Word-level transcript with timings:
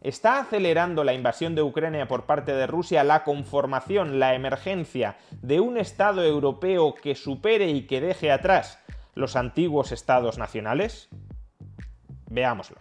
¿Está 0.00 0.38
acelerando 0.38 1.02
la 1.02 1.12
invasión 1.12 1.56
de 1.56 1.62
Ucrania 1.62 2.06
por 2.06 2.24
parte 2.24 2.52
de 2.52 2.68
Rusia 2.68 3.02
la 3.02 3.24
conformación, 3.24 4.20
la 4.20 4.34
emergencia 4.36 5.16
de 5.42 5.58
un 5.58 5.76
Estado 5.76 6.22
europeo 6.22 6.94
que 6.94 7.16
supere 7.16 7.70
y 7.70 7.88
que 7.88 8.00
deje 8.00 8.30
atrás 8.30 8.78
los 9.14 9.34
antiguos 9.34 9.90
Estados 9.90 10.38
nacionales? 10.38 11.08
Veámoslo. 12.30 12.80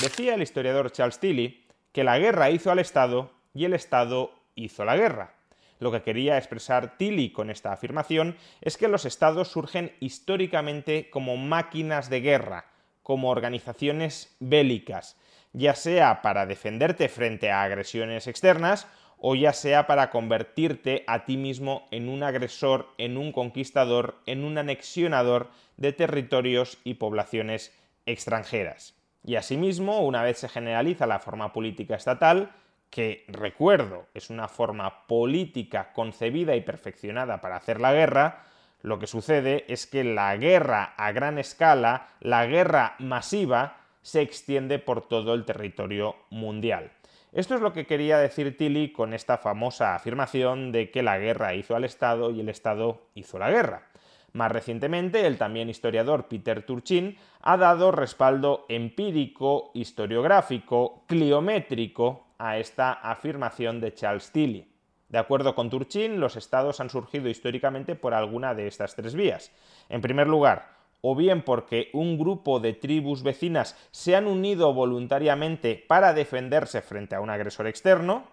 Decía 0.00 0.34
el 0.34 0.42
historiador 0.42 0.90
Charles 0.90 1.20
Tilly 1.20 1.68
que 1.92 2.02
la 2.02 2.18
guerra 2.18 2.50
hizo 2.50 2.72
al 2.72 2.80
Estado 2.80 3.30
y 3.54 3.66
el 3.66 3.74
Estado 3.74 4.32
hizo 4.56 4.84
la 4.84 4.96
guerra. 4.96 5.39
Lo 5.80 5.90
que 5.90 6.02
quería 6.02 6.38
expresar 6.38 6.96
Tilly 6.96 7.32
con 7.32 7.50
esta 7.50 7.72
afirmación 7.72 8.36
es 8.60 8.76
que 8.76 8.86
los 8.86 9.06
estados 9.06 9.48
surgen 9.48 9.92
históricamente 9.98 11.10
como 11.10 11.36
máquinas 11.36 12.10
de 12.10 12.20
guerra, 12.20 12.66
como 13.02 13.30
organizaciones 13.30 14.36
bélicas, 14.38 15.16
ya 15.52 15.74
sea 15.74 16.22
para 16.22 16.46
defenderte 16.46 17.08
frente 17.08 17.50
a 17.50 17.62
agresiones 17.62 18.26
externas 18.28 18.86
o 19.18 19.34
ya 19.34 19.52
sea 19.52 19.86
para 19.86 20.10
convertirte 20.10 21.02
a 21.06 21.24
ti 21.24 21.36
mismo 21.36 21.88
en 21.90 22.08
un 22.08 22.22
agresor, 22.22 22.88
en 22.98 23.16
un 23.16 23.32
conquistador, 23.32 24.16
en 24.26 24.44
un 24.44 24.58
anexionador 24.58 25.50
de 25.76 25.92
territorios 25.92 26.78
y 26.84 26.94
poblaciones 26.94 27.74
extranjeras. 28.06 28.94
Y 29.24 29.36
asimismo, 29.36 30.00
una 30.00 30.22
vez 30.22 30.38
se 30.38 30.48
generaliza 30.48 31.06
la 31.06 31.18
forma 31.18 31.52
política 31.52 31.96
estatal, 31.96 32.50
que 32.90 33.24
recuerdo 33.28 34.06
es 34.14 34.30
una 34.30 34.48
forma 34.48 35.06
política 35.06 35.92
concebida 35.92 36.56
y 36.56 36.60
perfeccionada 36.60 37.40
para 37.40 37.56
hacer 37.56 37.80
la 37.80 37.92
guerra, 37.92 38.42
lo 38.82 38.98
que 38.98 39.06
sucede 39.06 39.64
es 39.68 39.86
que 39.86 40.04
la 40.04 40.36
guerra 40.36 40.94
a 40.96 41.12
gran 41.12 41.38
escala, 41.38 42.08
la 42.20 42.46
guerra 42.46 42.96
masiva, 42.98 43.76
se 44.02 44.22
extiende 44.22 44.78
por 44.78 45.06
todo 45.06 45.34
el 45.34 45.44
territorio 45.44 46.16
mundial. 46.30 46.90
Esto 47.32 47.54
es 47.54 47.60
lo 47.60 47.72
que 47.72 47.86
quería 47.86 48.18
decir 48.18 48.56
Tilly 48.56 48.92
con 48.92 49.14
esta 49.14 49.38
famosa 49.38 49.94
afirmación 49.94 50.72
de 50.72 50.90
que 50.90 51.02
la 51.02 51.18
guerra 51.18 51.54
hizo 51.54 51.76
al 51.76 51.84
Estado 51.84 52.30
y 52.30 52.40
el 52.40 52.48
Estado 52.48 53.02
hizo 53.14 53.38
la 53.38 53.50
guerra. 53.50 53.86
Más 54.32 54.50
recientemente, 54.50 55.26
el 55.26 55.38
también 55.38 55.68
historiador 55.68 56.26
Peter 56.28 56.62
Turchin 56.62 57.16
ha 57.42 57.56
dado 57.56 57.92
respaldo 57.92 58.64
empírico, 58.68 59.70
historiográfico, 59.74 61.04
cliométrico 61.06 62.29
a 62.40 62.58
esta 62.58 62.92
afirmación 62.92 63.80
de 63.80 63.94
Charles 63.94 64.32
Tilly. 64.32 64.66
De 65.10 65.18
acuerdo 65.18 65.54
con 65.54 65.70
Turchin, 65.70 66.20
los 66.20 66.36
estados 66.36 66.80
han 66.80 66.88
surgido 66.88 67.28
históricamente 67.28 67.94
por 67.94 68.14
alguna 68.14 68.54
de 68.54 68.66
estas 68.66 68.96
tres 68.96 69.14
vías. 69.14 69.52
En 69.88 70.00
primer 70.00 70.26
lugar, 70.26 70.68
o 71.02 71.14
bien 71.14 71.42
porque 71.42 71.90
un 71.92 72.18
grupo 72.18 72.60
de 72.60 72.72
tribus 72.72 73.22
vecinas 73.22 73.76
se 73.90 74.16
han 74.16 74.26
unido 74.26 74.72
voluntariamente 74.72 75.84
para 75.86 76.14
defenderse 76.14 76.80
frente 76.80 77.14
a 77.14 77.20
un 77.20 77.30
agresor 77.30 77.66
externo, 77.66 78.24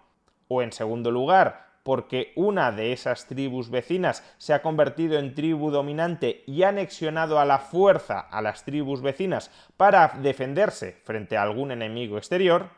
o 0.48 0.62
en 0.62 0.72
segundo 0.72 1.10
lugar, 1.10 1.68
porque 1.82 2.32
una 2.36 2.70
de 2.70 2.92
esas 2.92 3.26
tribus 3.26 3.70
vecinas 3.70 4.22
se 4.38 4.54
ha 4.54 4.62
convertido 4.62 5.18
en 5.18 5.34
tribu 5.34 5.70
dominante 5.70 6.44
y 6.46 6.62
ha 6.62 6.68
anexionado 6.68 7.38
a 7.40 7.44
la 7.44 7.58
fuerza 7.58 8.20
a 8.20 8.40
las 8.40 8.64
tribus 8.64 9.02
vecinas 9.02 9.50
para 9.76 10.08
defenderse 10.22 10.92
frente 11.04 11.36
a 11.36 11.42
algún 11.42 11.72
enemigo 11.72 12.18
exterior, 12.18 12.77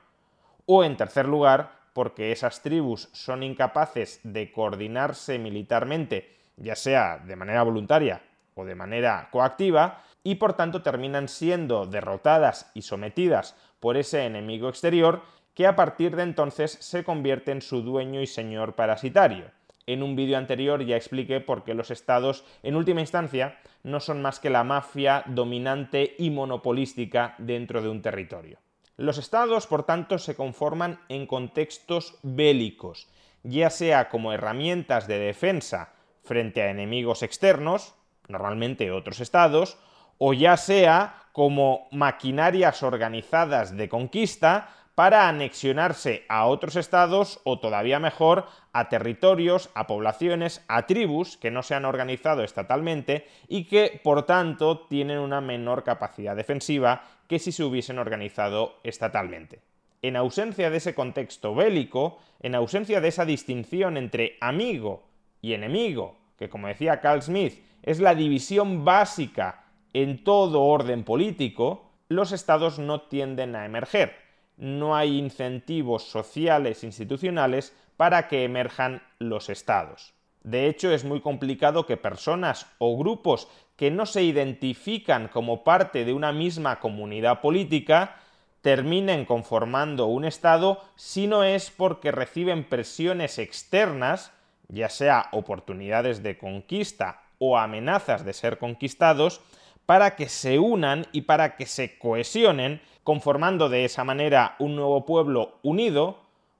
o 0.72 0.84
en 0.84 0.96
tercer 0.96 1.26
lugar, 1.26 1.72
porque 1.92 2.30
esas 2.30 2.62
tribus 2.62 3.08
son 3.10 3.42
incapaces 3.42 4.20
de 4.22 4.52
coordinarse 4.52 5.36
militarmente, 5.36 6.36
ya 6.56 6.76
sea 6.76 7.18
de 7.18 7.34
manera 7.34 7.64
voluntaria 7.64 8.22
o 8.54 8.64
de 8.64 8.76
manera 8.76 9.30
coactiva, 9.32 10.04
y 10.22 10.36
por 10.36 10.52
tanto 10.52 10.80
terminan 10.80 11.26
siendo 11.26 11.86
derrotadas 11.86 12.70
y 12.72 12.82
sometidas 12.82 13.56
por 13.80 13.96
ese 13.96 14.24
enemigo 14.24 14.68
exterior 14.68 15.22
que 15.54 15.66
a 15.66 15.74
partir 15.74 16.14
de 16.14 16.22
entonces 16.22 16.70
se 16.80 17.02
convierte 17.02 17.50
en 17.50 17.62
su 17.62 17.82
dueño 17.82 18.20
y 18.20 18.28
señor 18.28 18.76
parasitario. 18.76 19.46
En 19.88 20.04
un 20.04 20.14
vídeo 20.14 20.38
anterior 20.38 20.84
ya 20.84 20.94
expliqué 20.94 21.40
por 21.40 21.64
qué 21.64 21.74
los 21.74 21.90
estados, 21.90 22.44
en 22.62 22.76
última 22.76 23.00
instancia, 23.00 23.58
no 23.82 23.98
son 23.98 24.22
más 24.22 24.38
que 24.38 24.50
la 24.50 24.62
mafia 24.62 25.24
dominante 25.26 26.14
y 26.16 26.30
monopolística 26.30 27.34
dentro 27.38 27.82
de 27.82 27.88
un 27.88 28.02
territorio. 28.02 28.58
Los 29.00 29.16
estados, 29.16 29.66
por 29.66 29.84
tanto, 29.84 30.18
se 30.18 30.34
conforman 30.34 31.00
en 31.08 31.26
contextos 31.26 32.18
bélicos, 32.22 33.08
ya 33.42 33.70
sea 33.70 34.10
como 34.10 34.34
herramientas 34.34 35.06
de 35.06 35.18
defensa 35.18 35.94
frente 36.22 36.60
a 36.60 36.68
enemigos 36.68 37.22
externos, 37.22 37.94
normalmente 38.28 38.92
otros 38.92 39.20
estados, 39.20 39.78
o 40.18 40.34
ya 40.34 40.58
sea 40.58 41.14
como 41.32 41.88
maquinarias 41.92 42.82
organizadas 42.82 43.74
de 43.74 43.88
conquista 43.88 44.68
para 44.94 45.30
anexionarse 45.30 46.26
a 46.28 46.44
otros 46.44 46.76
estados 46.76 47.40
o 47.44 47.58
todavía 47.58 48.00
mejor 48.00 48.48
a 48.74 48.90
territorios, 48.90 49.70
a 49.72 49.86
poblaciones, 49.86 50.62
a 50.68 50.84
tribus 50.84 51.38
que 51.38 51.50
no 51.50 51.62
se 51.62 51.74
han 51.74 51.86
organizado 51.86 52.44
estatalmente 52.44 53.26
y 53.48 53.64
que 53.64 53.98
por 54.04 54.26
tanto 54.26 54.80
tienen 54.88 55.20
una 55.20 55.40
menor 55.40 55.84
capacidad 55.84 56.36
defensiva 56.36 57.02
que 57.30 57.38
si 57.38 57.52
se 57.52 57.64
hubiesen 57.64 57.98
organizado 57.98 58.74
estatalmente. 58.82 59.62
En 60.02 60.16
ausencia 60.16 60.68
de 60.68 60.76
ese 60.76 60.94
contexto 60.94 61.54
bélico, 61.54 62.18
en 62.40 62.54
ausencia 62.54 63.00
de 63.00 63.08
esa 63.08 63.24
distinción 63.24 63.96
entre 63.96 64.36
amigo 64.42 65.04
y 65.40 65.54
enemigo, 65.54 66.18
que 66.36 66.50
como 66.50 66.68
decía 66.68 67.00
Carl 67.00 67.22
Smith 67.22 67.64
es 67.82 68.00
la 68.00 68.14
división 68.14 68.84
básica 68.84 69.64
en 69.94 70.22
todo 70.24 70.60
orden 70.62 71.04
político, 71.04 71.90
los 72.08 72.32
estados 72.32 72.78
no 72.78 73.02
tienden 73.02 73.56
a 73.56 73.64
emerger 73.64 74.12
no 74.60 74.94
hay 74.94 75.18
incentivos 75.18 76.04
sociales 76.04 76.84
institucionales 76.84 77.74
para 77.96 78.28
que 78.28 78.44
emerjan 78.44 79.02
los 79.18 79.48
estados. 79.48 80.12
De 80.42 80.68
hecho, 80.68 80.92
es 80.92 81.04
muy 81.04 81.20
complicado 81.20 81.86
que 81.86 81.96
personas 81.96 82.66
o 82.78 82.96
grupos 82.96 83.48
que 83.80 83.90
no 83.90 84.04
se 84.04 84.22
identifican 84.22 85.28
como 85.28 85.64
parte 85.64 86.04
de 86.04 86.12
una 86.12 86.32
misma 86.32 86.80
comunidad 86.80 87.40
política 87.40 88.16
terminen 88.60 89.24
conformando 89.24 90.04
un 90.04 90.26
Estado 90.26 90.82
si 90.96 91.26
no 91.26 91.44
es 91.44 91.70
porque 91.70 92.12
reciben 92.12 92.64
presiones 92.64 93.38
externas, 93.38 94.32
ya 94.68 94.90
sea 94.90 95.30
oportunidades 95.32 96.22
de 96.22 96.36
conquista 96.36 97.22
o 97.38 97.56
amenazas 97.56 98.22
de 98.22 98.34
ser 98.34 98.58
conquistados, 98.58 99.40
para 99.86 100.14
que 100.14 100.28
se 100.28 100.58
unan 100.58 101.06
y 101.12 101.22
para 101.22 101.56
que 101.56 101.64
se 101.64 101.96
cohesionen 101.96 102.82
conformando 103.02 103.70
de 103.70 103.86
esa 103.86 104.04
manera 104.04 104.56
un 104.58 104.76
nuevo 104.76 105.06
pueblo 105.06 105.58
unido, 105.62 106.18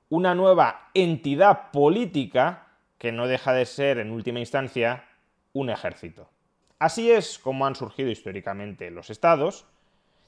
una 0.09 0.35
nueva 0.35 0.89
entidad 0.95 1.71
política 1.71 2.69
que 2.97 3.13
no 3.13 3.27
deja 3.27 3.53
de 3.53 3.67
ser 3.67 3.99
en 3.99 4.11
última 4.11 4.41
instancia 4.41 5.05
un 5.53 5.69
ejército. 5.69 6.31
Así 6.81 7.13
es 7.13 7.39
como 7.39 7.67
han 7.67 7.77
surgido 7.77 8.11
históricamente 8.11 8.91
los 8.91 9.11
estados, 9.11 9.67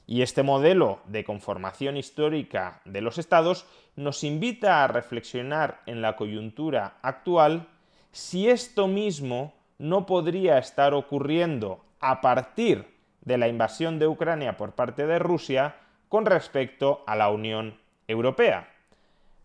y 0.07 0.21
este 0.21 0.43
modelo 0.43 1.01
de 1.07 1.25
conformación 1.25 1.97
histórica 1.97 2.83
de 2.85 3.01
los 3.01 3.17
estados 3.17 3.65
nos 3.97 4.23
invita 4.23 4.85
a 4.85 4.87
reflexionar 4.87 5.81
en 5.87 6.03
la 6.03 6.15
coyuntura 6.15 6.99
actual 7.01 7.69
si 8.11 8.51
esto 8.51 8.87
mismo 8.87 9.55
no 9.79 10.05
podría 10.05 10.59
estar 10.59 10.93
ocurriendo 10.93 11.83
a 12.01 12.21
partir 12.21 12.87
de 13.23 13.39
la 13.39 13.49
invasión 13.49 13.99
de 13.99 14.09
Ucrania 14.09 14.59
por 14.59 14.73
parte 14.73 15.07
de 15.07 15.19
Rusia 15.19 15.77
con 16.11 16.27
respecto 16.27 17.03
a 17.07 17.17
la 17.17 17.31
Unión 17.31 17.79
Europea. 18.07 18.69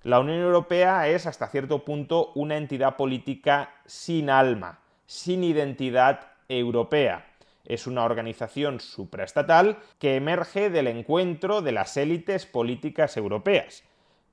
La 0.03 0.19
Unión 0.19 0.39
Europea 0.39 1.07
es 1.07 1.25
hasta 1.25 1.47
cierto 1.47 1.85
punto 1.85 2.33
una 2.35 2.57
entidad 2.57 2.97
política 2.97 3.73
sin 3.85 4.29
alma, 4.29 4.79
sin 5.05 5.45
identidad 5.45 6.31
europea. 6.49 7.25
Es 7.65 7.87
una 7.87 8.05
organización 8.05 8.79
supraestatal 8.79 9.77
que 9.99 10.15
emerge 10.15 10.69
del 10.69 10.87
encuentro 10.87 11.61
de 11.61 11.73
las 11.73 11.97
élites 11.97 12.45
políticas 12.45 13.17
europeas, 13.17 13.83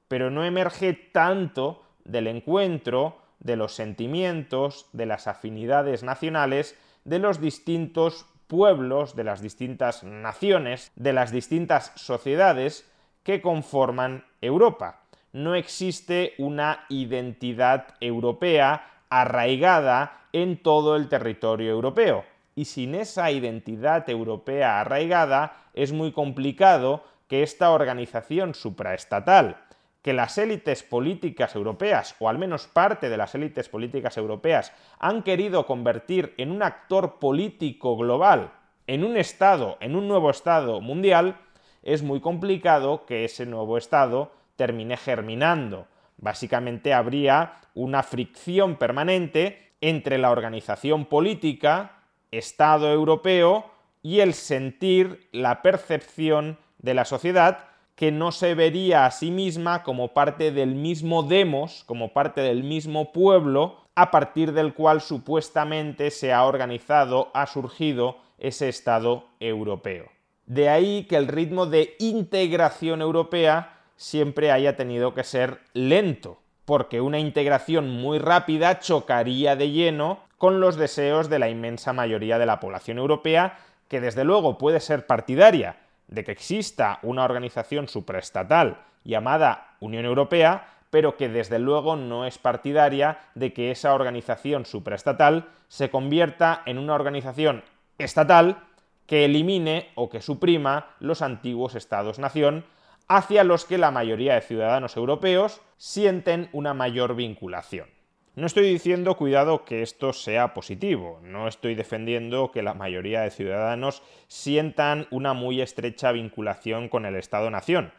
pero 0.08 0.30
no 0.30 0.44
emerge 0.44 0.92
tanto 0.92 1.82
del 2.04 2.28
encuentro 2.28 3.18
de 3.40 3.56
los 3.56 3.74
sentimientos, 3.74 4.86
de 4.92 5.06
las 5.06 5.26
afinidades 5.26 6.02
nacionales 6.02 6.78
de 7.04 7.18
los 7.18 7.40
distintos 7.40 8.26
pueblos, 8.46 9.16
de 9.16 9.24
las 9.24 9.40
distintas 9.40 10.04
naciones, 10.04 10.92
de 10.96 11.12
las 11.12 11.30
distintas 11.30 11.92
sociedades 11.96 12.90
que 13.22 13.40
conforman 13.40 14.24
Europa. 14.40 15.02
No 15.32 15.54
existe 15.54 16.34
una 16.38 16.86
identidad 16.88 17.96
europea 18.00 18.93
arraigada 19.20 20.26
en 20.32 20.62
todo 20.62 20.96
el 20.96 21.08
territorio 21.08 21.70
europeo. 21.70 22.24
Y 22.56 22.66
sin 22.66 22.94
esa 22.94 23.30
identidad 23.30 24.08
europea 24.10 24.80
arraigada 24.80 25.56
es 25.74 25.92
muy 25.92 26.12
complicado 26.12 27.04
que 27.28 27.42
esta 27.42 27.70
organización 27.70 28.54
supraestatal, 28.54 29.56
que 30.02 30.12
las 30.12 30.36
élites 30.38 30.82
políticas 30.82 31.54
europeas, 31.54 32.14
o 32.18 32.28
al 32.28 32.38
menos 32.38 32.66
parte 32.66 33.08
de 33.08 33.16
las 33.16 33.34
élites 33.34 33.68
políticas 33.68 34.16
europeas, 34.16 34.72
han 34.98 35.22
querido 35.22 35.64
convertir 35.66 36.34
en 36.36 36.50
un 36.50 36.62
actor 36.62 37.18
político 37.18 37.96
global, 37.96 38.52
en 38.86 39.04
un 39.04 39.16
Estado, 39.16 39.78
en 39.80 39.96
un 39.96 40.08
nuevo 40.08 40.30
Estado 40.30 40.80
mundial, 40.80 41.38
es 41.82 42.02
muy 42.02 42.20
complicado 42.20 43.06
que 43.06 43.24
ese 43.24 43.46
nuevo 43.46 43.78
Estado 43.78 44.32
termine 44.56 44.96
germinando. 44.96 45.86
Básicamente 46.16 46.94
habría 46.94 47.60
una 47.74 48.02
fricción 48.02 48.76
permanente 48.76 49.72
entre 49.80 50.18
la 50.18 50.30
organización 50.30 51.04
política, 51.06 52.02
Estado 52.30 52.92
europeo, 52.92 53.70
y 54.02 54.20
el 54.20 54.34
sentir, 54.34 55.28
la 55.32 55.62
percepción 55.62 56.58
de 56.78 56.94
la 56.94 57.04
sociedad 57.04 57.66
que 57.94 58.10
no 58.10 58.32
se 58.32 58.54
vería 58.54 59.06
a 59.06 59.10
sí 59.10 59.30
misma 59.30 59.82
como 59.82 60.12
parte 60.12 60.50
del 60.50 60.74
mismo 60.74 61.22
demos, 61.22 61.84
como 61.84 62.12
parte 62.12 62.40
del 62.40 62.64
mismo 62.64 63.12
pueblo, 63.12 63.78
a 63.94 64.10
partir 64.10 64.52
del 64.52 64.74
cual 64.74 65.00
supuestamente 65.00 66.10
se 66.10 66.32
ha 66.32 66.44
organizado, 66.44 67.30
ha 67.34 67.46
surgido 67.46 68.18
ese 68.38 68.68
Estado 68.68 69.28
europeo. 69.38 70.06
De 70.46 70.68
ahí 70.68 71.04
que 71.04 71.16
el 71.16 71.28
ritmo 71.28 71.66
de 71.66 71.94
integración 71.98 73.00
europea 73.00 73.73
siempre 73.96 74.50
haya 74.50 74.76
tenido 74.76 75.14
que 75.14 75.24
ser 75.24 75.60
lento, 75.72 76.40
porque 76.64 77.00
una 77.00 77.18
integración 77.18 77.90
muy 77.90 78.18
rápida 78.18 78.78
chocaría 78.80 79.56
de 79.56 79.70
lleno 79.70 80.20
con 80.38 80.60
los 80.60 80.76
deseos 80.76 81.28
de 81.28 81.38
la 81.38 81.48
inmensa 81.48 81.92
mayoría 81.92 82.38
de 82.38 82.46
la 82.46 82.60
población 82.60 82.98
europea, 82.98 83.58
que 83.88 84.00
desde 84.00 84.24
luego 84.24 84.58
puede 84.58 84.80
ser 84.80 85.06
partidaria 85.06 85.76
de 86.08 86.24
que 86.24 86.32
exista 86.32 86.98
una 87.02 87.24
organización 87.24 87.88
supraestatal 87.88 88.78
llamada 89.04 89.76
Unión 89.80 90.04
Europea, 90.04 90.68
pero 90.90 91.16
que 91.16 91.28
desde 91.28 91.58
luego 91.58 91.96
no 91.96 92.24
es 92.24 92.38
partidaria 92.38 93.18
de 93.34 93.52
que 93.52 93.70
esa 93.70 93.94
organización 93.94 94.64
supraestatal 94.64 95.48
se 95.68 95.90
convierta 95.90 96.62
en 96.66 96.78
una 96.78 96.94
organización 96.94 97.64
estatal 97.98 98.58
que 99.06 99.24
elimine 99.24 99.90
o 99.94 100.08
que 100.08 100.22
suprima 100.22 100.86
los 101.00 101.20
antiguos 101.20 101.74
estados-nación 101.74 102.64
hacia 103.08 103.44
los 103.44 103.64
que 103.64 103.78
la 103.78 103.90
mayoría 103.90 104.34
de 104.34 104.40
ciudadanos 104.40 104.96
europeos 104.96 105.60
sienten 105.76 106.48
una 106.52 106.74
mayor 106.74 107.14
vinculación. 107.14 107.88
No 108.36 108.46
estoy 108.46 108.68
diciendo, 108.68 109.16
cuidado, 109.16 109.64
que 109.64 109.82
esto 109.82 110.12
sea 110.12 110.54
positivo, 110.54 111.20
no 111.22 111.46
estoy 111.46 111.76
defendiendo 111.76 112.50
que 112.50 112.62
la 112.62 112.74
mayoría 112.74 113.20
de 113.20 113.30
ciudadanos 113.30 114.02
sientan 114.26 115.06
una 115.12 115.34
muy 115.34 115.60
estrecha 115.60 116.10
vinculación 116.10 116.88
con 116.88 117.06
el 117.06 117.14
Estado-Nación. 117.14 117.92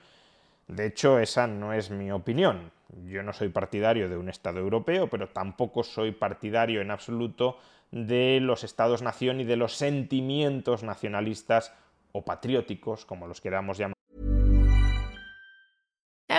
De 0.68 0.88
hecho, 0.88 1.20
esa 1.20 1.48
no 1.48 1.72
es 1.72 1.90
mi 1.90 2.12
opinión. 2.12 2.72
Yo 3.06 3.24
no 3.24 3.32
soy 3.32 3.48
partidario 3.48 4.10
de 4.10 4.18
un 4.18 4.28
Estado 4.28 4.60
europeo, 4.60 5.08
pero 5.10 5.30
tampoco 5.30 5.84
soy 5.84 6.12
partidario 6.12 6.82
en 6.82 6.92
absoluto 6.92 7.58
de 7.92 8.40
los 8.42 8.66
Estados-Nación 8.66 9.40
y 9.40 9.46
de 9.46 9.56
los 9.56 9.76
sentimientos 9.76 10.84
nacionalistas 10.84 11.74
o 12.12 12.26
patrióticos, 12.26 13.06
como 13.06 13.28
los 13.28 13.40
queramos 13.40 13.78
llamar. 13.78 13.95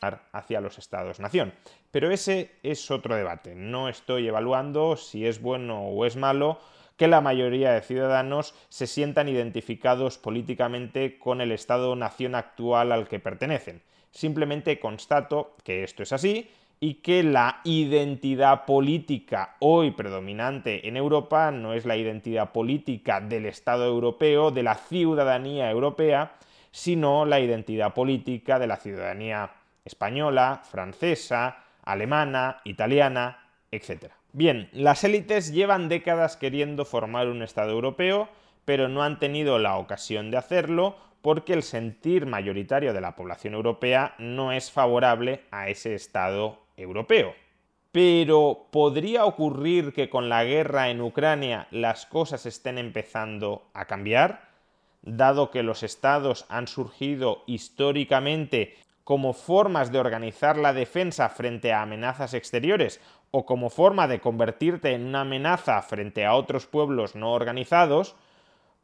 Hacia 0.00 0.60
los 0.60 0.78
estados-nación. 0.78 1.52
Pero 1.90 2.10
ese 2.10 2.52
es 2.62 2.90
otro 2.90 3.14
debate. 3.14 3.54
No 3.54 3.88
estoy 3.88 4.28
evaluando 4.28 4.96
si 4.96 5.26
es 5.26 5.40
bueno 5.40 5.82
o 5.82 6.06
es 6.06 6.16
malo 6.16 6.58
que 6.96 7.08
la 7.08 7.20
mayoría 7.20 7.72
de 7.72 7.80
ciudadanos 7.80 8.54
se 8.68 8.86
sientan 8.86 9.28
identificados 9.28 10.18
políticamente 10.18 11.18
con 11.18 11.40
el 11.40 11.52
Estado-nación 11.52 12.34
actual 12.34 12.92
al 12.92 13.08
que 13.08 13.18
pertenecen. 13.18 13.82
Simplemente 14.10 14.78
constato 14.78 15.56
que 15.64 15.82
esto 15.82 16.02
es 16.02 16.12
así 16.12 16.50
y 16.78 16.94
que 16.94 17.22
la 17.22 17.60
identidad 17.64 18.64
política 18.64 19.56
hoy 19.60 19.92
predominante 19.92 20.88
en 20.88 20.96
Europa 20.96 21.50
no 21.50 21.74
es 21.74 21.84
la 21.84 21.96
identidad 21.96 22.52
política 22.52 23.20
del 23.20 23.46
Estado 23.46 23.86
europeo, 23.86 24.50
de 24.50 24.62
la 24.62 24.74
ciudadanía 24.74 25.70
europea, 25.70 26.32
sino 26.70 27.24
la 27.24 27.40
identidad 27.40 27.94
política 27.94 28.58
de 28.58 28.66
la 28.66 28.76
ciudadanía 28.76 29.50
española, 29.90 30.62
francesa, 30.70 31.64
alemana, 31.82 32.60
italiana, 32.64 33.50
etc. 33.72 34.12
Bien, 34.32 34.68
las 34.72 35.02
élites 35.02 35.52
llevan 35.52 35.88
décadas 35.88 36.36
queriendo 36.36 36.84
formar 36.84 37.26
un 37.26 37.42
Estado 37.42 37.72
europeo, 37.72 38.28
pero 38.64 38.88
no 38.88 39.02
han 39.02 39.18
tenido 39.18 39.58
la 39.58 39.76
ocasión 39.76 40.30
de 40.30 40.36
hacerlo 40.36 40.96
porque 41.22 41.52
el 41.52 41.64
sentir 41.64 42.26
mayoritario 42.26 42.94
de 42.94 43.00
la 43.00 43.16
población 43.16 43.54
europea 43.54 44.14
no 44.18 44.52
es 44.52 44.70
favorable 44.70 45.42
a 45.50 45.68
ese 45.68 45.94
Estado 45.94 46.60
europeo. 46.76 47.34
Pero 47.90 48.68
¿podría 48.70 49.24
ocurrir 49.24 49.92
que 49.92 50.08
con 50.08 50.28
la 50.28 50.44
guerra 50.44 50.90
en 50.90 51.00
Ucrania 51.00 51.66
las 51.72 52.06
cosas 52.06 52.46
estén 52.46 52.78
empezando 52.78 53.68
a 53.74 53.86
cambiar? 53.86 54.48
Dado 55.02 55.50
que 55.50 55.64
los 55.64 55.82
estados 55.82 56.46
han 56.48 56.68
surgido 56.68 57.42
históricamente 57.46 58.76
como 59.10 59.32
formas 59.32 59.90
de 59.90 59.98
organizar 59.98 60.56
la 60.56 60.72
defensa 60.72 61.28
frente 61.30 61.72
a 61.72 61.82
amenazas 61.82 62.32
exteriores 62.32 63.00
o 63.32 63.44
como 63.44 63.68
forma 63.68 64.06
de 64.06 64.20
convertirte 64.20 64.92
en 64.92 65.04
una 65.04 65.22
amenaza 65.22 65.82
frente 65.82 66.24
a 66.24 66.36
otros 66.36 66.66
pueblos 66.66 67.16
no 67.16 67.32
organizados, 67.32 68.14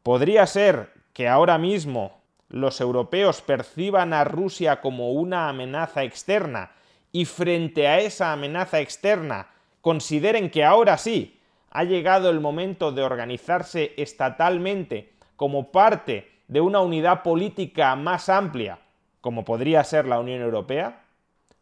podría 0.03 0.45
ser 0.45 0.91
que 1.13 1.29
ahora 1.29 1.57
mismo 1.57 2.19
los 2.49 2.81
europeos 2.81 3.41
perciban 3.41 4.11
a 4.11 4.25
Rusia 4.25 4.81
como 4.81 5.13
una 5.13 5.47
amenaza 5.47 6.03
externa 6.03 6.71
y 7.13 7.23
frente 7.23 7.87
a 7.87 7.99
esa 7.99 8.33
amenaza 8.33 8.81
externa 8.81 9.47
consideren 9.79 10.49
que 10.51 10.65
ahora 10.65 10.97
sí 10.97 11.39
ha 11.71 11.85
llegado 11.85 12.29
el 12.29 12.41
momento 12.41 12.91
de 12.91 13.01
organizarse 13.01 13.93
estatalmente 13.95 15.13
como 15.37 15.71
parte 15.71 16.29
de 16.49 16.59
una 16.59 16.81
unidad 16.81 17.23
política 17.23 17.95
más 17.95 18.27
amplia 18.27 18.79
como 19.27 19.43
podría 19.43 19.83
ser 19.83 20.07
la 20.07 20.21
Unión 20.21 20.41
Europea? 20.41 21.01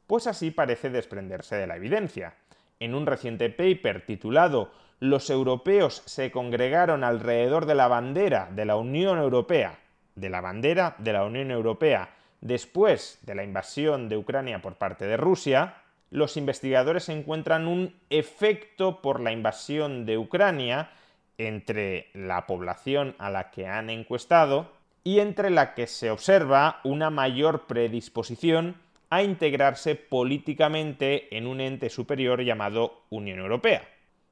Pues 0.06 0.28
así 0.28 0.52
parece 0.52 0.92
desprenderse 0.92 1.56
de 1.56 1.66
la 1.66 1.78
evidencia. 1.78 2.36
en 2.80 2.94
un 2.94 3.08
reciente 3.08 3.50
paper 3.50 4.06
titulado 4.06 4.72
Los 5.00 5.32
europeos 5.32 6.04
se 6.06 6.30
congregaron 6.30 7.04
alrededor 7.04 7.66
de 7.66 7.74
la 7.74 7.88
bandera 7.88 8.50
de 8.52 8.66
la 8.66 8.76
Unión 8.76 9.18
Europea, 9.18 9.80
de 10.14 10.30
la 10.30 10.42
bandera 10.42 10.94
de 11.00 11.12
la 11.14 11.24
Unión 11.26 11.50
Europea, 11.50 12.14
después 12.40 13.18
de 13.24 13.34
la 13.34 13.44
invasión 13.44 14.10
de 14.10 14.18
Ucrania 14.18 14.62
por 14.62 14.76
parte 14.76 15.08
de 15.08 15.18
Rusia, 15.18 15.78
los 16.12 16.38
investigadores 16.38 17.10
encuentran 17.10 17.68
un 17.68 17.96
efecto 18.12 19.02
por 19.02 19.20
la 19.20 19.32
invasión 19.32 20.06
de 20.06 20.20
Ucrania 20.20 20.92
entre 21.40 22.12
la 22.14 22.46
población 22.46 23.16
a 23.18 23.32
la 23.32 23.50
que 23.50 23.66
han 23.66 23.90
encuestado 23.90 24.75
y 25.06 25.20
entre 25.20 25.52
la 25.52 25.76
que 25.76 25.86
se 25.88 26.10
observa 26.10 26.82
una 26.84 27.12
mayor 27.12 27.68
predisposición 27.68 28.76
a 29.12 29.22
integrarse 29.22 29.96
políticamente 29.96 31.38
en 31.38 31.46
un 31.46 31.62
ente 31.62 31.90
superior 31.90 32.42
llamado 32.42 33.04
Unión 33.12 33.40
Europea. 33.40 33.88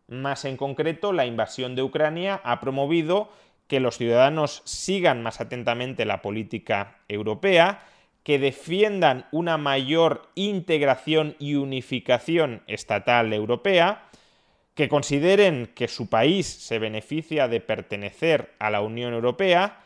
Más 0.08 0.46
en 0.46 0.58
concreto, 0.58 1.14
la 1.14 1.28
invasión 1.28 1.76
de 1.76 1.84
Ucrania 1.84 2.42
ha 2.44 2.60
promovido 2.60 3.30
que 3.68 3.80
los 3.80 3.98
ciudadanos 3.98 4.64
sigan 4.66 5.22
más 5.22 5.40
atentamente 5.40 6.06
la 6.06 6.24
política 6.24 6.98
europea, 7.08 7.84
que 8.24 8.40
defiendan 8.40 9.28
una 9.32 9.58
mayor 9.58 10.30
integración 10.34 11.36
y 11.38 11.54
unificación 11.54 12.64
estatal 12.66 13.32
europea, 13.32 14.06
que 14.74 14.90
consideren 14.90 15.72
que 15.76 15.88
su 15.88 16.10
país 16.10 16.48
se 16.48 16.80
beneficia 16.80 17.48
de 17.48 17.60
pertenecer 17.60 18.54
a 18.58 18.72
la 18.72 18.82
Unión 18.82 19.14
Europea, 19.14 19.83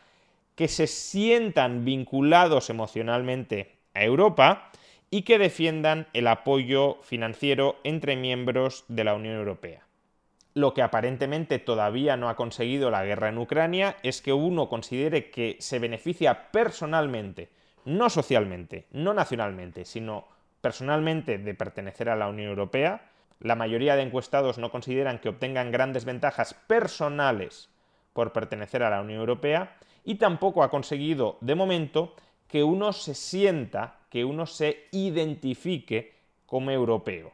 que 0.58 0.66
se 0.66 0.88
sientan 0.88 1.84
vinculados 1.84 2.68
emocionalmente 2.68 3.78
a 3.94 4.02
Europa 4.02 4.72
y 5.08 5.22
que 5.22 5.38
defiendan 5.38 6.08
el 6.14 6.26
apoyo 6.26 6.98
financiero 7.02 7.76
entre 7.84 8.16
miembros 8.16 8.84
de 8.88 9.04
la 9.04 9.14
Unión 9.14 9.36
Europea. 9.36 9.86
Lo 10.54 10.74
que 10.74 10.82
aparentemente 10.82 11.60
todavía 11.60 12.16
no 12.16 12.28
ha 12.28 12.34
conseguido 12.34 12.90
la 12.90 13.04
guerra 13.04 13.28
en 13.28 13.38
Ucrania 13.38 13.98
es 14.02 14.20
que 14.20 14.32
uno 14.32 14.68
considere 14.68 15.30
que 15.30 15.54
se 15.60 15.78
beneficia 15.78 16.50
personalmente, 16.50 17.50
no 17.84 18.10
socialmente, 18.10 18.88
no 18.90 19.14
nacionalmente, 19.14 19.84
sino 19.84 20.26
personalmente 20.60 21.38
de 21.38 21.54
pertenecer 21.54 22.08
a 22.08 22.16
la 22.16 22.26
Unión 22.26 22.48
Europea. 22.48 23.12
La 23.38 23.54
mayoría 23.54 23.94
de 23.94 24.02
encuestados 24.02 24.58
no 24.58 24.72
consideran 24.72 25.20
que 25.20 25.28
obtengan 25.28 25.70
grandes 25.70 26.04
ventajas 26.04 26.54
personales 26.54 27.70
por 28.12 28.32
pertenecer 28.32 28.82
a 28.82 28.90
la 28.90 29.02
Unión 29.02 29.20
Europea 29.20 29.76
y 30.08 30.14
tampoco 30.14 30.62
ha 30.62 30.70
conseguido, 30.70 31.36
de 31.42 31.54
momento, 31.54 32.14
que 32.46 32.64
uno 32.64 32.94
se 32.94 33.12
sienta, 33.12 33.98
que 34.08 34.24
uno 34.24 34.46
se 34.46 34.86
identifique 34.90 36.14
como 36.46 36.70
europeo. 36.70 37.32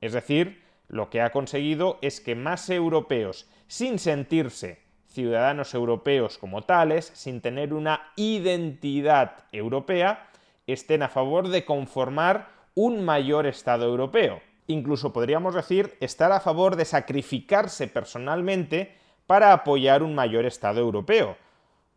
Es 0.00 0.12
decir, 0.12 0.62
lo 0.86 1.10
que 1.10 1.20
ha 1.20 1.32
conseguido 1.32 1.98
es 2.00 2.20
que 2.20 2.36
más 2.36 2.70
europeos, 2.70 3.48
sin 3.66 3.98
sentirse 3.98 4.78
ciudadanos 5.08 5.74
europeos 5.74 6.38
como 6.38 6.62
tales, 6.62 7.10
sin 7.12 7.40
tener 7.40 7.74
una 7.74 8.12
identidad 8.14 9.38
europea, 9.50 10.30
estén 10.68 11.02
a 11.02 11.08
favor 11.08 11.48
de 11.48 11.64
conformar 11.64 12.50
un 12.76 13.04
mayor 13.04 13.48
Estado 13.48 13.84
europeo. 13.84 14.40
Incluso 14.68 15.12
podríamos 15.12 15.56
decir 15.56 15.96
estar 15.98 16.30
a 16.30 16.38
favor 16.38 16.76
de 16.76 16.84
sacrificarse 16.84 17.88
personalmente 17.88 18.94
para 19.26 19.52
apoyar 19.52 20.04
un 20.04 20.14
mayor 20.14 20.46
Estado 20.46 20.78
europeo, 20.78 21.36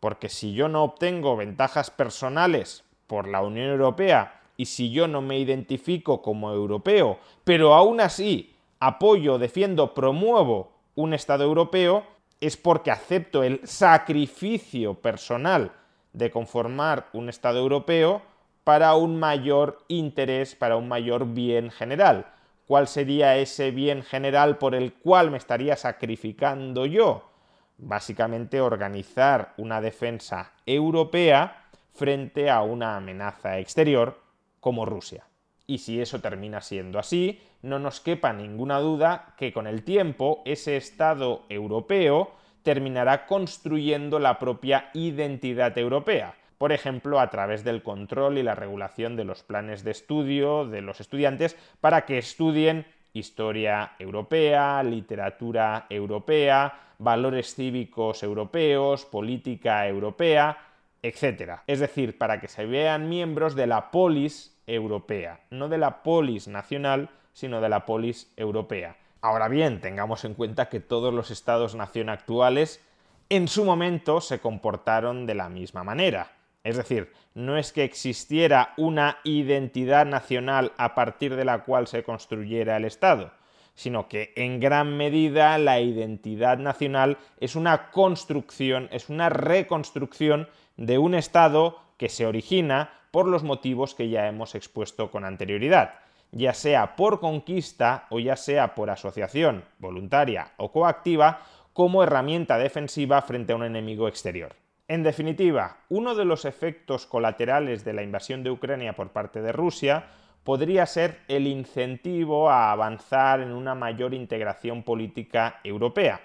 porque 0.00 0.28
si 0.28 0.52
yo 0.52 0.68
no 0.68 0.84
obtengo 0.84 1.36
ventajas 1.36 1.90
personales 1.90 2.84
por 3.06 3.28
la 3.28 3.42
Unión 3.42 3.68
Europea 3.70 4.40
y 4.56 4.66
si 4.66 4.90
yo 4.90 5.08
no 5.08 5.20
me 5.20 5.38
identifico 5.38 6.22
como 6.22 6.52
europeo, 6.52 7.18
pero 7.44 7.74
aún 7.74 8.00
así 8.00 8.54
apoyo, 8.80 9.38
defiendo, 9.38 9.94
promuevo 9.94 10.72
un 10.94 11.14
Estado 11.14 11.44
europeo, 11.44 12.04
es 12.40 12.56
porque 12.56 12.90
acepto 12.90 13.42
el 13.42 13.60
sacrificio 13.66 14.94
personal 14.94 15.72
de 16.12 16.30
conformar 16.30 17.08
un 17.12 17.28
Estado 17.28 17.58
europeo 17.58 18.22
para 18.64 18.94
un 18.94 19.18
mayor 19.18 19.78
interés, 19.88 20.54
para 20.54 20.76
un 20.76 20.88
mayor 20.88 21.26
bien 21.34 21.70
general. 21.70 22.26
¿Cuál 22.66 22.88
sería 22.88 23.36
ese 23.36 23.70
bien 23.70 24.02
general 24.02 24.58
por 24.58 24.74
el 24.74 24.92
cual 24.92 25.30
me 25.30 25.38
estaría 25.38 25.76
sacrificando 25.76 26.84
yo? 26.84 27.30
Básicamente 27.78 28.60
organizar 28.60 29.54
una 29.56 29.80
defensa 29.80 30.52
europea 30.64 31.64
frente 31.92 32.50
a 32.50 32.62
una 32.62 32.96
amenaza 32.96 33.58
exterior 33.58 34.20
como 34.60 34.84
Rusia. 34.84 35.26
Y 35.66 35.78
si 35.78 36.00
eso 36.00 36.20
termina 36.20 36.60
siendo 36.60 36.98
así, 36.98 37.40
no 37.62 37.78
nos 37.78 38.00
quepa 38.00 38.32
ninguna 38.32 38.78
duda 38.78 39.34
que 39.36 39.52
con 39.52 39.66
el 39.66 39.82
tiempo 39.82 40.42
ese 40.44 40.76
Estado 40.76 41.44
europeo 41.48 42.32
terminará 42.62 43.26
construyendo 43.26 44.18
la 44.18 44.38
propia 44.38 44.90
identidad 44.94 45.76
europea, 45.78 46.34
por 46.58 46.72
ejemplo, 46.72 47.20
a 47.20 47.30
través 47.30 47.64
del 47.64 47.82
control 47.82 48.38
y 48.38 48.42
la 48.42 48.54
regulación 48.54 49.16
de 49.16 49.24
los 49.24 49.42
planes 49.42 49.84
de 49.84 49.90
estudio 49.90 50.66
de 50.66 50.80
los 50.80 51.00
estudiantes 51.00 51.56
para 51.80 52.06
que 52.06 52.18
estudien 52.18 52.86
historia 53.18 53.92
europea, 53.98 54.82
literatura 54.82 55.86
europea, 55.88 56.94
valores 56.98 57.54
cívicos 57.54 58.22
europeos, 58.22 59.04
política 59.04 59.86
europea, 59.86 60.58
etc. 61.02 61.60
Es 61.66 61.80
decir, 61.80 62.18
para 62.18 62.40
que 62.40 62.48
se 62.48 62.66
vean 62.66 63.08
miembros 63.08 63.54
de 63.54 63.66
la 63.66 63.90
polis 63.90 64.56
europea, 64.66 65.40
no 65.50 65.68
de 65.68 65.78
la 65.78 66.02
polis 66.02 66.48
nacional, 66.48 67.10
sino 67.32 67.60
de 67.60 67.68
la 67.68 67.86
polis 67.86 68.32
europea. 68.36 68.96
Ahora 69.20 69.48
bien, 69.48 69.80
tengamos 69.80 70.24
en 70.24 70.34
cuenta 70.34 70.68
que 70.68 70.80
todos 70.80 71.12
los 71.12 71.30
estados-nación 71.30 72.08
actuales 72.08 72.82
en 73.28 73.48
su 73.48 73.64
momento 73.64 74.20
se 74.20 74.38
comportaron 74.38 75.26
de 75.26 75.34
la 75.34 75.48
misma 75.48 75.82
manera. 75.82 76.35
Es 76.66 76.76
decir, 76.76 77.12
no 77.34 77.56
es 77.56 77.72
que 77.72 77.84
existiera 77.84 78.74
una 78.76 79.18
identidad 79.22 80.04
nacional 80.04 80.72
a 80.78 80.96
partir 80.96 81.36
de 81.36 81.44
la 81.44 81.62
cual 81.62 81.86
se 81.86 82.02
construyera 82.02 82.76
el 82.76 82.84
Estado, 82.84 83.30
sino 83.76 84.08
que 84.08 84.32
en 84.34 84.58
gran 84.58 84.96
medida 84.96 85.58
la 85.58 85.78
identidad 85.78 86.58
nacional 86.58 87.18
es 87.38 87.54
una 87.54 87.92
construcción, 87.92 88.88
es 88.90 89.08
una 89.10 89.28
reconstrucción 89.28 90.48
de 90.76 90.98
un 90.98 91.14
Estado 91.14 91.78
que 91.98 92.08
se 92.08 92.26
origina 92.26 92.90
por 93.12 93.28
los 93.28 93.44
motivos 93.44 93.94
que 93.94 94.08
ya 94.08 94.26
hemos 94.26 94.56
expuesto 94.56 95.12
con 95.12 95.24
anterioridad, 95.24 96.00
ya 96.32 96.52
sea 96.52 96.96
por 96.96 97.20
conquista 97.20 98.08
o 98.10 98.18
ya 98.18 98.34
sea 98.34 98.74
por 98.74 98.90
asociación 98.90 99.64
voluntaria 99.78 100.50
o 100.56 100.72
coactiva 100.72 101.42
como 101.72 102.02
herramienta 102.02 102.58
defensiva 102.58 103.22
frente 103.22 103.52
a 103.52 103.56
un 103.56 103.62
enemigo 103.62 104.08
exterior. 104.08 104.65
En 104.88 105.02
definitiva, 105.02 105.78
uno 105.88 106.14
de 106.14 106.24
los 106.24 106.44
efectos 106.44 107.06
colaterales 107.06 107.84
de 107.84 107.92
la 107.92 108.04
invasión 108.04 108.44
de 108.44 108.52
Ucrania 108.52 108.94
por 108.94 109.10
parte 109.10 109.42
de 109.42 109.50
Rusia 109.50 110.04
podría 110.44 110.86
ser 110.86 111.22
el 111.26 111.48
incentivo 111.48 112.48
a 112.50 112.70
avanzar 112.70 113.40
en 113.40 113.50
una 113.50 113.74
mayor 113.74 114.14
integración 114.14 114.84
política 114.84 115.58
europea. 115.64 116.20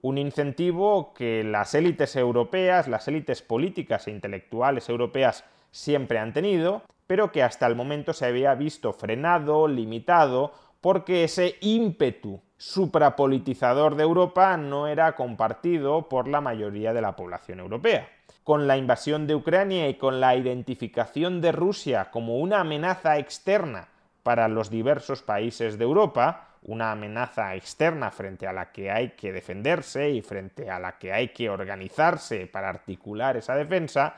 Un 0.00 0.16
incentivo 0.16 1.12
que 1.12 1.44
las 1.44 1.74
élites 1.74 2.16
europeas, 2.16 2.88
las 2.88 3.06
élites 3.06 3.42
políticas 3.42 4.06
e 4.06 4.12
intelectuales 4.12 4.88
europeas 4.88 5.44
siempre 5.70 6.18
han 6.18 6.32
tenido, 6.32 6.82
pero 7.06 7.30
que 7.30 7.42
hasta 7.42 7.66
el 7.66 7.76
momento 7.76 8.14
se 8.14 8.24
había 8.24 8.54
visto 8.54 8.94
frenado, 8.94 9.68
limitado, 9.68 10.54
porque 10.80 11.24
ese 11.24 11.56
ímpetu 11.60 12.40
suprapolitizador 12.60 13.96
de 13.96 14.02
Europa 14.02 14.54
no 14.58 14.86
era 14.86 15.12
compartido 15.12 16.10
por 16.10 16.28
la 16.28 16.42
mayoría 16.42 16.92
de 16.92 17.00
la 17.00 17.16
población 17.16 17.58
europea. 17.58 18.06
Con 18.44 18.66
la 18.66 18.76
invasión 18.76 19.26
de 19.26 19.34
Ucrania 19.34 19.88
y 19.88 19.94
con 19.94 20.20
la 20.20 20.36
identificación 20.36 21.40
de 21.40 21.52
Rusia 21.52 22.10
como 22.10 22.36
una 22.36 22.60
amenaza 22.60 23.16
externa 23.16 23.88
para 24.22 24.46
los 24.46 24.68
diversos 24.68 25.22
países 25.22 25.78
de 25.78 25.84
Europa, 25.84 26.48
una 26.64 26.92
amenaza 26.92 27.54
externa 27.54 28.10
frente 28.10 28.46
a 28.46 28.52
la 28.52 28.70
que 28.70 28.90
hay 28.90 29.12
que 29.12 29.32
defenderse 29.32 30.10
y 30.10 30.20
frente 30.20 30.68
a 30.70 30.78
la 30.78 30.98
que 30.98 31.14
hay 31.14 31.28
que 31.28 31.48
organizarse 31.48 32.46
para 32.46 32.68
articular 32.68 33.38
esa 33.38 33.54
defensa, 33.54 34.16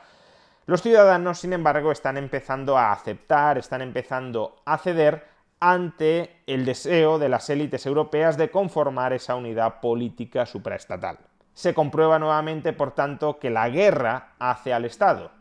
los 0.65 0.81
ciudadanos, 0.81 1.39
sin 1.39 1.53
embargo, 1.53 1.93
están 1.93 2.17
empezando 2.17 2.77
a 2.77 2.91
aceptar, 2.91 3.57
están 3.57 3.81
empezando 3.81 4.61
a 4.65 4.77
ceder 4.77 5.32
ante 5.71 6.41
el 6.47 6.65
deseo 6.65 7.19
de 7.19 7.29
las 7.29 7.49
élites 7.49 7.85
europeas 7.85 8.37
de 8.37 8.51
conformar 8.51 9.13
esa 9.13 9.35
unidad 9.35 9.79
política 9.79 10.45
supraestatal 10.45 11.19
se 11.53 11.73
comprueba 11.73 12.19
nuevamente, 12.19 12.73
por 12.73 12.91
tanto, 12.91 13.39
que 13.39 13.49
la 13.49 13.69
guerra 13.69 14.33
hace 14.39 14.73
al 14.73 14.85
Estado. 14.85 15.31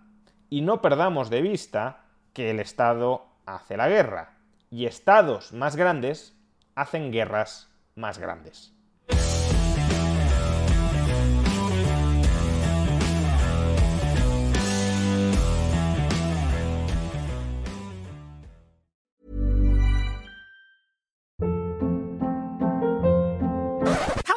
Y 0.50 0.60
no 0.60 0.82
perdamos 0.82 1.30
de 1.30 1.40
vista 1.40 2.04
que 2.32 2.50
el 2.50 2.60
Estado 2.60 3.26
hace 3.46 3.76
la 3.76 3.88
guerra. 3.88 4.34
Y 4.70 4.86
estados 4.86 5.52
más 5.52 5.76
grandes 5.76 6.36
hacen 6.74 7.12
guerras 7.12 7.70
más 7.94 8.18
grandes. 8.18 8.74